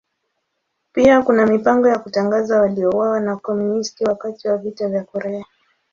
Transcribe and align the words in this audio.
Pia 0.93 1.21
kuna 1.21 1.45
mipango 1.47 1.87
ya 1.89 1.99
kutangaza 1.99 2.61
waliouawa 2.61 3.19
na 3.19 3.31
Wakomunisti 3.31 4.03
wakati 4.03 4.47
wa 4.47 4.57
Vita 4.57 4.89
vya 4.89 5.03
Korea. 5.03 5.45